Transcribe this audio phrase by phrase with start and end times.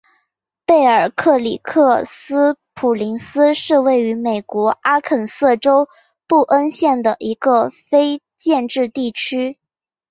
[0.65, 5.87] 贝尔克里克斯普林斯是位于美国阿肯色州
[6.25, 9.59] 布恩县的一个非建制地区。